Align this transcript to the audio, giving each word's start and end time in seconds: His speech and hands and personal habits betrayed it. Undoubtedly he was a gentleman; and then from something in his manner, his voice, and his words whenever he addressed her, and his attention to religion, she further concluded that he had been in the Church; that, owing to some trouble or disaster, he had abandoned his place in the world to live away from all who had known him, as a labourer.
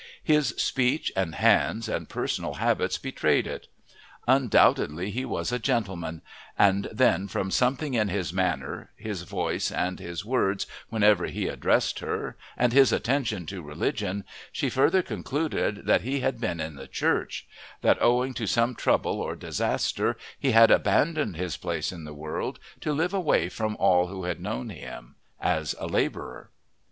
His 0.23 0.47
speech 0.57 1.11
and 1.15 1.35
hands 1.35 1.87
and 1.87 2.09
personal 2.09 2.55
habits 2.55 2.97
betrayed 2.97 3.45
it. 3.45 3.67
Undoubtedly 4.27 5.11
he 5.11 5.25
was 5.25 5.51
a 5.51 5.59
gentleman; 5.59 6.23
and 6.57 6.89
then 6.91 7.27
from 7.27 7.51
something 7.51 7.93
in 7.93 8.07
his 8.07 8.33
manner, 8.33 8.89
his 8.95 9.21
voice, 9.21 9.69
and 9.71 9.99
his 9.99 10.25
words 10.25 10.65
whenever 10.89 11.27
he 11.27 11.47
addressed 11.47 11.99
her, 11.99 12.35
and 12.57 12.73
his 12.73 12.91
attention 12.91 13.45
to 13.45 13.61
religion, 13.61 14.23
she 14.51 14.71
further 14.71 15.03
concluded 15.03 15.85
that 15.85 16.01
he 16.01 16.21
had 16.21 16.41
been 16.41 16.59
in 16.59 16.77
the 16.77 16.87
Church; 16.87 17.47
that, 17.83 18.01
owing 18.01 18.33
to 18.33 18.47
some 18.47 18.73
trouble 18.73 19.21
or 19.21 19.35
disaster, 19.35 20.17
he 20.39 20.49
had 20.49 20.71
abandoned 20.71 21.35
his 21.35 21.57
place 21.57 21.91
in 21.91 22.05
the 22.05 22.15
world 22.15 22.57
to 22.79 22.91
live 22.91 23.13
away 23.13 23.49
from 23.49 23.75
all 23.77 24.07
who 24.07 24.23
had 24.23 24.39
known 24.41 24.69
him, 24.69 25.13
as 25.39 25.75
a 25.79 25.85
labourer. 25.85 26.49